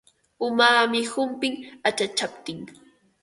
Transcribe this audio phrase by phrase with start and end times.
[0.47, 1.53] Umaami humpin
[1.89, 2.59] achachaptin.